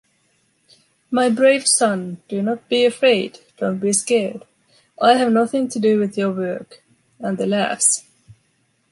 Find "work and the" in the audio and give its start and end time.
6.31-7.45